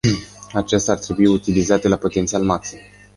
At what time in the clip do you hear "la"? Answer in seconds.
1.87-1.95